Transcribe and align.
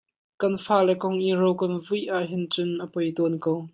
Kan 0.43 0.55
fale 0.65 0.93
kong 1.03 1.17
i 1.29 1.31
ro 1.41 1.49
kan 1.61 1.73
vuih 1.85 2.07
ah 2.17 2.25
hin 2.31 2.43
cun 2.53 2.71
a 2.83 2.85
poi 2.93 3.09
tawn 3.17 3.35
ko. 3.45 3.53